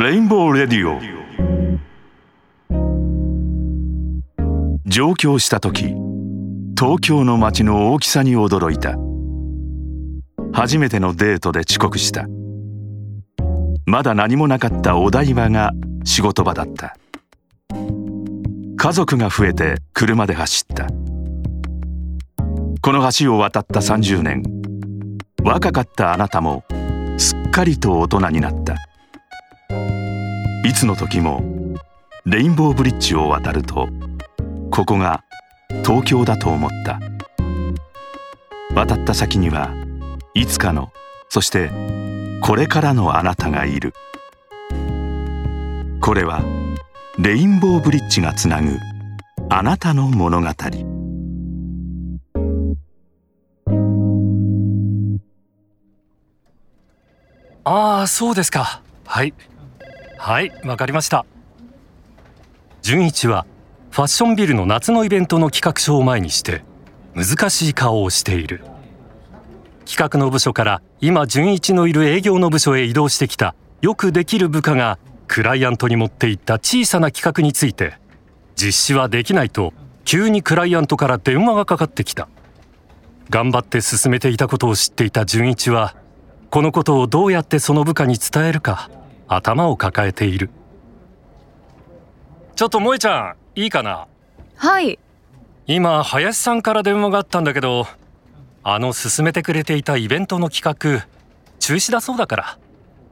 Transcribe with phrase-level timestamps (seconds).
[0.00, 0.98] レインボーレディオ
[4.86, 5.94] 上京した時
[6.74, 8.96] 東京の街の大きさに驚いた。
[10.58, 12.26] 初めてのデートで遅刻した。
[13.84, 15.72] まだ何もなかったお台場が
[16.04, 16.96] 仕事場だった。
[18.78, 20.86] 家族が増えて車で走った。
[22.80, 24.42] この橋を渡った30年
[25.44, 26.64] 若かったあなたも
[27.18, 28.76] すっかりと大人になった。
[30.62, 31.42] いつの時も
[32.26, 33.88] レインボーブリッジを渡ると
[34.70, 35.24] ここが
[35.84, 37.00] 東京だと思った。
[38.74, 39.74] 渡った先には
[40.34, 40.92] いつかの
[41.28, 41.70] そして
[42.42, 43.94] これからのあなたがいる。
[46.00, 46.42] これは
[47.18, 48.78] レインボーブリッジがつなぐ
[49.48, 50.48] あなたの物語。
[57.64, 58.82] ああそうですか。
[59.06, 59.34] はい。
[60.22, 61.24] はいわかりました。
[62.82, 63.46] 純一は
[63.90, 66.62] ファッションビルの夏のイベントの企画書を前にして
[67.14, 68.62] 難しい顔をしている。
[69.86, 77.94] 企画の部署から今純一のいる営業の部署へ移動してきたよくできる部下がクライアントに持っていった小さな企画について
[78.56, 79.72] 実施はできないと
[80.04, 82.28] 急にクライアントから電話がかかってきた。
[83.30, 85.96] 頑張って進めていたことを知っていた純一は
[86.50, 88.90] このことをどうやってその部下に伝えるか
[89.32, 90.50] 頭を抱えている。
[92.56, 94.08] ちょっと萌ちゃんいいかな？
[94.56, 94.98] はい。
[95.66, 97.86] 今林さんから電話があったんだけど
[98.64, 101.06] あの進めてくれていたイベントの企画
[101.60, 102.58] 中止だそうだから。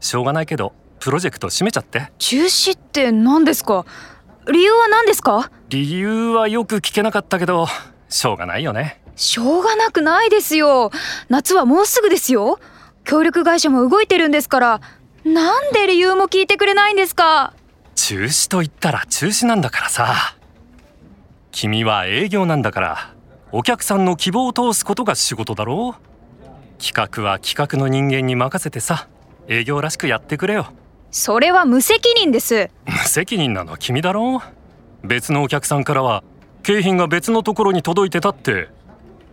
[0.00, 2.10] しょうがないけどプロジェクト閉めちゃって。
[2.18, 3.84] 中止って何ですか？
[4.50, 5.50] 理由は何ですか？
[5.68, 7.66] 理由はよく聞けなかったけど
[8.08, 9.02] しょうがないよね。
[9.16, 10.90] しょうがなくないですよ。
[11.28, 12.58] 夏はもうすぐですよ。
[13.04, 14.80] 協力会社も動いてるんですから
[15.26, 17.52] なんで理由も聞いてくれないんですか？
[17.96, 20.36] 中止と言ったら中止なんだからさ。
[21.50, 23.14] 君は営業なんだから
[23.50, 26.80] お客さんの希望を通すことが仕事だろう。
[26.80, 29.08] 企画は企画の人間に任せてさ
[29.48, 30.68] 営業らしくやってくれよ。
[31.10, 32.70] それは無責任です。
[32.84, 34.42] 無責任なのは君だろ
[35.02, 35.06] う。
[35.06, 36.22] 別のお客さんからは
[36.62, 38.68] 景品が別のところに届いてたって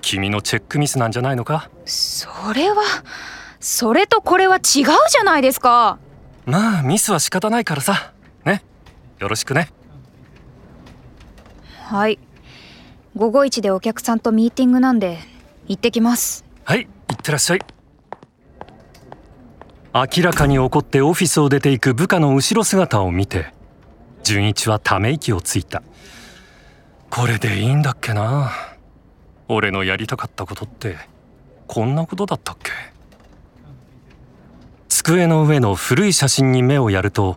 [0.00, 1.68] 君のチェックミスなんじゃないのか？
[1.84, 2.82] それは
[3.64, 5.98] それとこれは違うじゃないですか。
[6.44, 8.12] まあミスは仕方ないからさ。
[8.44, 8.62] ね。
[9.18, 9.70] よろしくね。
[11.80, 12.18] はい。
[13.16, 15.16] 午後一でお客さんとミーティングなんで
[15.66, 16.44] 行ってきます。
[16.64, 17.60] はい行ってらっしゃい。
[19.94, 23.54] 明らかに怒ってオフィスを出ていく部下の後ろ姿を見て
[24.24, 25.82] 純一はため息をついた。
[27.08, 28.52] これでいいんだっけな。
[29.48, 30.98] 俺のやりたかったことって
[31.66, 32.93] こんなことだったっけ
[35.04, 37.36] 机の上の古い写真に目をやると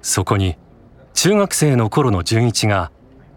[0.00, 0.56] そこに
[1.12, 2.90] 中学生の頃の純一が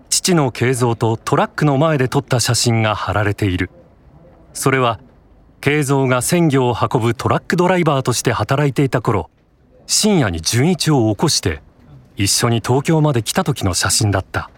[0.10, 3.70] 父の慶三とトラックの前で撮った写真が貼られている。
[4.54, 5.02] それは
[5.60, 9.30] 慶三が鮮魚を運ぶトラックドライバーとして働いていた頃
[9.88, 11.62] 深夜に純一を起こして
[12.16, 14.50] 一緒に東京まで来た時の写真だった。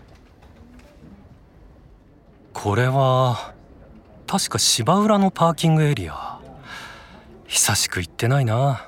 [2.53, 3.55] これは
[4.27, 6.39] 確か芝浦のパーキングエリア。
[7.47, 8.86] 久しく行ってないな。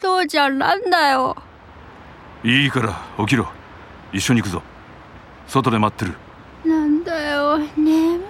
[0.00, 1.36] 父ちゃんなんだよ。
[2.42, 3.48] いいから起きろ。
[4.14, 4.62] 一緒に行くぞ。
[5.46, 6.14] 外で待ってる。
[6.64, 7.58] なんだよ。
[7.58, 8.26] 眠いな。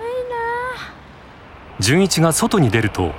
[1.78, 3.12] 純一が外に出ると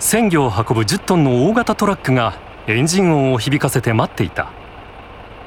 [0.00, 2.34] 鮮魚を運ぶ10トンの大型トラックが
[2.66, 4.50] エンジン音を響かせて待っていた。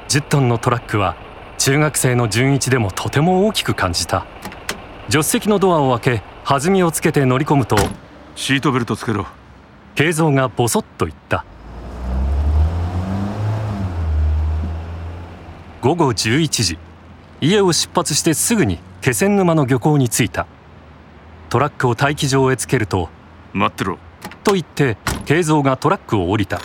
[0.08, 1.14] 10トンのトラックは
[1.58, 4.24] 中学生の純一でもとても大きく感じた。
[5.10, 7.76] 助手席のドアを開け弾みをつけて乗り込むと
[8.34, 9.26] シートベルトつけろ。
[9.94, 11.44] 慶三がボソッと言った
[15.86, 16.78] 午後11時。
[17.40, 20.48] 家を出発してすぐに気仙沼の漁港に着いた。
[21.48, 23.08] トラックを待機場へつけると
[23.52, 23.96] 待ってろ。
[24.42, 26.58] と言って慶三がトラックを降りた。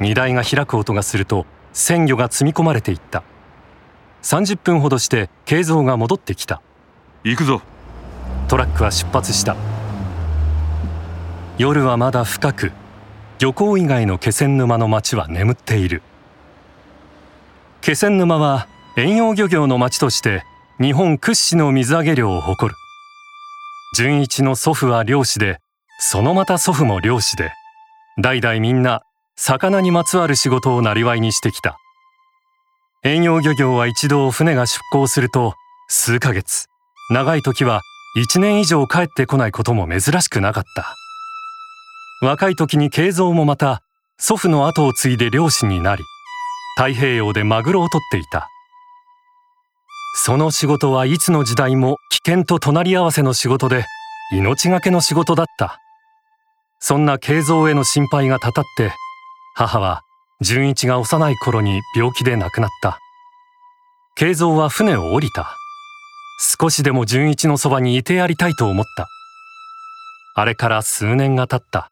[0.00, 3.22] 荷台が開く音がすると鮮魚が積み込まれていった。
[4.22, 6.60] 30分ほどして慶三が戻ってきた。
[7.22, 7.62] 行くぞ。
[8.48, 9.54] トラックは出発した。
[11.56, 12.72] 夜はまだ深く
[13.38, 16.02] 漁港以外の気仙沼の町は眠っている
[17.88, 18.68] 気仙沼は
[18.98, 20.44] 遠洋漁業の町として
[20.78, 22.76] 日本屈指の水揚げ量を誇る。
[23.96, 25.58] 純一の祖父は漁師で
[25.98, 27.50] そのまた祖父も漁師で
[28.18, 29.04] 代々みんな
[29.36, 31.78] 魚にまつわる仕事を生りにしてきた。
[33.04, 35.54] 遠洋漁業は一度船が出港すると
[35.88, 36.66] 数ヶ月。
[37.08, 37.80] 長い時は
[38.18, 40.94] 1年以上帰ってこないことも珍しくなかった。
[42.20, 43.80] 若い時に慶三もまた
[44.18, 46.04] 祖父の後を継いで漁師になり
[46.78, 48.48] 太平洋でマグロを取っていた。
[50.14, 53.84] その仕事はいつの時代も危険と隣り合わせの仕事で
[54.32, 55.80] 命がけの仕事だった。
[56.78, 58.92] そんな慶三への心配がたたって
[59.56, 60.02] 母は
[60.40, 63.00] 純一が幼い頃に病気で亡くなった。
[64.14, 65.56] 慶三は船を降りた。
[66.60, 69.08] 少しでも純一のそばにいてやりたいと思った。
[70.36, 71.90] あれから数年が経った。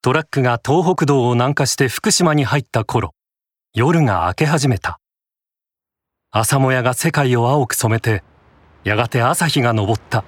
[0.00, 3.12] トラックが東北道を南下して福島に入った頃
[3.74, 5.00] 夜が明け始めた。
[6.30, 8.22] 朝もやが世界を青く染めて
[8.84, 10.24] やがて朝日が昇った。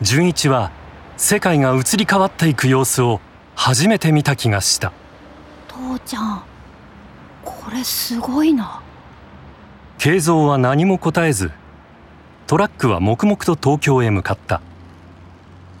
[0.00, 0.70] 純一は
[1.18, 3.20] 世界が移り変わっていく様子を
[3.54, 4.94] 初めて見た気がした。
[5.68, 6.42] 父ちゃん
[7.44, 8.80] これすごいな。
[9.98, 11.50] 慶三は何も答えず
[12.46, 14.62] トラックは黙々と東京へ向かった。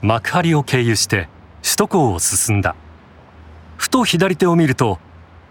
[0.02, 1.30] 幕張を経由して
[1.62, 2.76] 首都高を進んだ。
[3.78, 4.98] ふと左手を見ると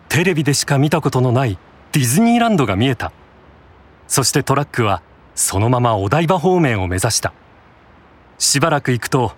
[0.09, 1.57] テレビでしか見たことのない
[1.91, 3.11] ディズニーランドが見えた。
[4.07, 5.01] そしてトラックは
[5.35, 7.33] そのままお台場方面を目指した。
[8.39, 9.33] しばらく行くと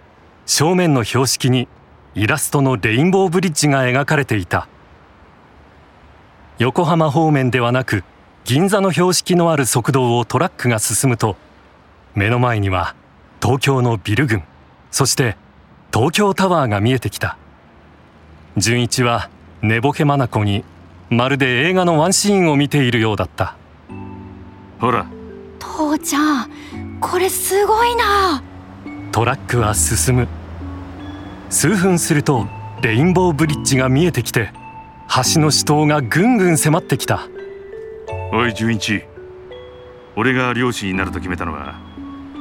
[0.46, 1.68] 正面の標識に
[2.16, 4.68] イラストのレインボーブリッジが描かれていた。
[6.58, 8.04] 横浜方面ではなく
[8.44, 11.38] 銀座の標識のある側道をトラックが進むと
[12.16, 12.96] 目の前には
[13.42, 14.44] 東京のビル群
[14.92, 15.38] そして
[15.94, 17.38] 東京タワーが見えてきた。
[18.58, 19.30] 純一は
[19.62, 20.64] 寝ぼけ眼に
[21.10, 23.56] まるで映画のワンシーンを見ているようだった。
[24.80, 25.06] ほら。
[25.60, 26.50] 父ちゃん
[27.02, 28.42] これすごいな。
[29.12, 30.28] トラックは進む。
[31.50, 32.48] 数分すると
[32.82, 34.52] レインボーブリッジが見えてきて
[35.34, 37.28] 橋の死闘がぐんぐん迫ってきた。
[38.32, 39.04] おい純一。
[40.16, 41.76] 俺が漁師になると決めたのは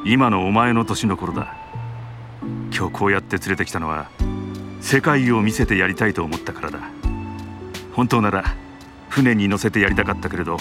[0.04, 1.54] 今のお前の年の頃だ。
[2.72, 4.08] 今日こうやって連れてきたのは
[4.80, 6.78] 世界を見せてやりたいと思ったからだ
[7.98, 8.54] 本当なら
[9.08, 10.56] 船に乗せてやりたかったけれど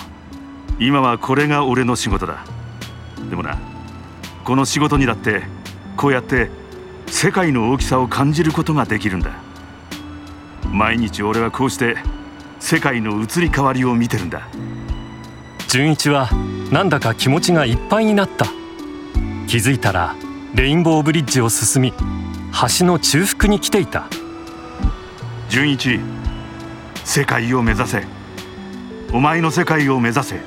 [0.80, 2.44] 今はこれが俺の仕事だ。
[3.30, 3.60] でもな
[4.44, 5.44] この仕事にだって
[5.98, 6.50] こうやって
[7.06, 9.34] 世界の大きさを感じることができるんだ。
[10.72, 11.98] 毎日俺はこうして
[12.60, 14.48] 世界の移り変わりを見てるんだ。
[15.68, 16.32] 純一は
[16.72, 18.48] なんだか気持ちがいっぱいになった。
[19.46, 20.16] 気づいたら
[20.56, 21.94] レインボーブリッジを進み
[22.80, 24.08] 橋の中腹に来ていた。
[25.50, 26.00] 純一
[27.08, 28.04] 世界を目指せ。
[29.14, 30.42] お前の世界を目指せ。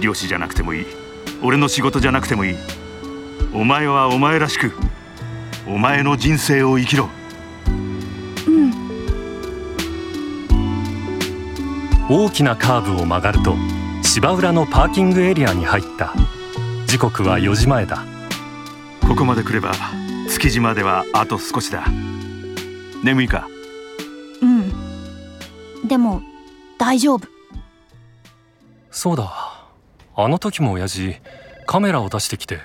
[0.00, 0.86] 漁師じゃなくてもいい。
[1.44, 2.56] 俺の仕事じゃなくてもいい。
[3.54, 4.72] お前はお前らしく
[5.68, 7.08] お前の人生を生きろ。
[8.48, 8.72] うん。
[12.10, 13.54] 大きなカーブを曲がると
[14.02, 16.14] 芝浦のパーキングエリアに入った。
[16.86, 18.04] 時刻は4時前だ。
[19.06, 19.72] ここまで来れば
[20.28, 21.84] 築地まではあと少しだ。
[23.04, 23.46] 眠いか？
[23.48, 23.59] うん
[25.90, 26.22] でも
[26.78, 27.26] 大丈夫。
[28.92, 29.66] そうだ。
[30.14, 31.16] あの時も親父
[31.66, 32.60] カメラを出してきて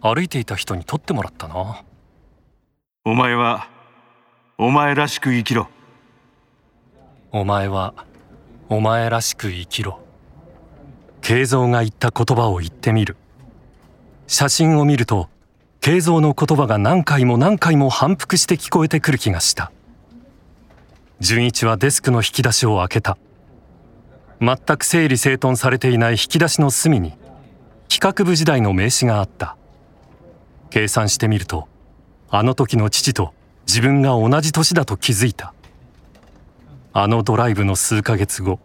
[0.00, 1.82] 歩いていた人に撮ってもらったな。
[3.04, 3.68] お前は
[4.58, 5.68] お前らしく生きろ。
[7.32, 7.94] お前は
[8.68, 9.98] お前らしく生きろ。
[11.20, 13.16] 慶三が言った言葉を言ってみる。
[14.28, 15.28] 写真を見ると
[15.80, 19.72] 慶三の言葉が何回も何回も反復して聞こえてくる気がした
[21.20, 23.18] 純一はデスクの引き出しを開けた。
[24.40, 27.14] 全く整理整頓されていない引き出しの隅に
[27.88, 29.56] 企画部時代の名刺があった。
[30.70, 31.66] 計算してみると
[32.30, 33.32] あの時の父と
[33.66, 35.54] 自分が同じ年だと気づいた。
[36.92, 38.60] あのドライブの数ヶ月後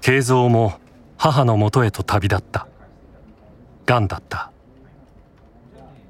[0.00, 0.78] 慶三も
[1.16, 2.66] 母のもとへと旅立った。
[3.86, 4.52] 癌だった。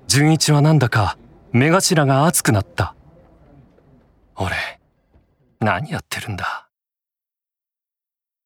[0.09, 1.17] 純一はなんだか
[1.53, 2.95] 目頭が熱くなった。
[4.37, 4.78] 俺
[5.61, 6.69] 何やってるんだ。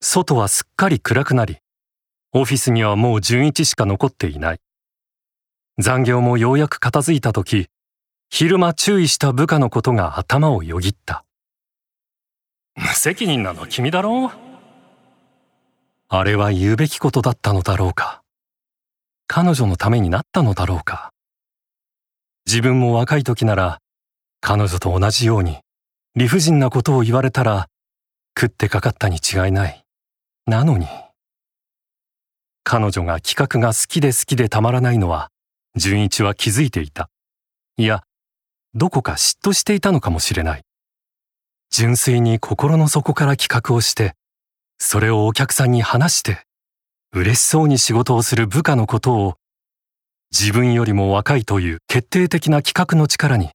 [0.01, 1.59] 外はすっかり暗くなり
[2.33, 4.61] オフィスにはもう純一しか残っていない。
[5.79, 7.69] 残業もようやく片付いた時
[8.31, 11.25] 昼間注意した部下のことが頭をよぎった。
[12.75, 14.33] 無責任なの君だろ？
[16.09, 18.23] あれは言うべきことだったのだろうか。
[19.27, 21.11] 彼女のためになったのだろうか。
[22.47, 23.79] 自分も若い時なら
[24.41, 25.62] 彼女と同じように
[26.15, 27.69] 理不尽なことを言われたら
[28.39, 29.83] 食ってかかったに違いない。
[30.47, 30.87] なのに。
[32.65, 35.31] 彼女が企画が好きで好きでたまらないのは
[35.75, 37.09] 純一は気づいていた。
[37.79, 38.03] いや
[38.75, 40.63] どこか嫉妬していたのかもしれない。
[41.71, 44.15] 純粋に心の底から企画をして
[44.79, 46.45] それをお客さんに話して
[47.15, 49.37] 嬉しそうに仕事をする部下のことを
[50.31, 53.53] 自分よりも若いという決定的な企画の力に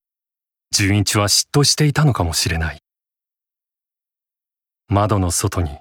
[0.72, 2.80] 純一は嫉妬していたのかもしれない
[4.88, 5.78] 窓の外に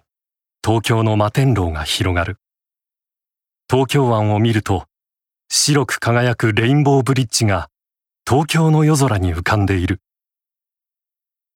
[0.64, 2.38] 東京の摩天楼が広がる
[3.70, 4.86] 東京湾を見ると
[5.48, 7.68] 白く輝くレインボーブリッジが
[8.28, 10.00] 東京の夜空に浮かんでいる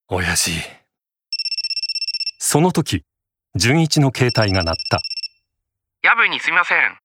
[0.08, 0.52] 親父
[2.38, 3.04] その時
[3.54, 5.00] 純一の携帯が鳴った
[6.02, 6.96] 夜分にすみません。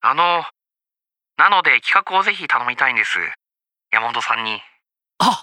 [0.00, 0.44] あの、
[1.36, 3.18] なので企画をぜひ頼みたいんです。
[3.92, 4.60] 山本さんに。
[5.26, 5.42] あ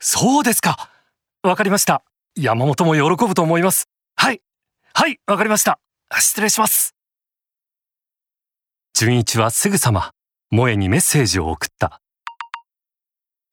[0.00, 0.88] そうですか。
[1.42, 2.02] わかりました。
[2.34, 3.88] 山本も喜ぶと思います。
[4.16, 4.40] はい。
[4.94, 5.78] はいわかりました。
[6.18, 6.94] 失礼します。
[8.94, 10.12] 純一はすぐさま
[10.50, 12.00] 萌えにメッセージを送った。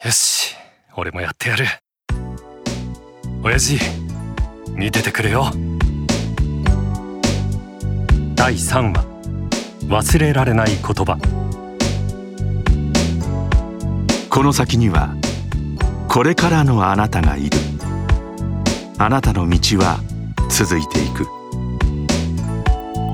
[0.04, 0.56] よし
[0.96, 1.66] 俺もやってやる。
[3.44, 3.78] 親父
[4.70, 5.52] 見ててくれよ。
[8.36, 9.04] 第3話
[9.88, 11.18] 忘れられない言葉。
[14.30, 15.16] この先には
[16.16, 17.58] これからのあなたがいる。
[18.98, 20.00] あなたの道は
[20.50, 21.28] 続いていく。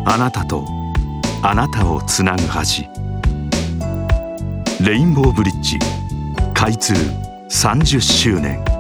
[0.05, 0.67] あなたと
[1.41, 2.85] あなたをつなぐ橋。
[4.85, 5.79] レインボーブリッジ
[6.53, 6.93] 開通
[7.49, 8.70] 30周年。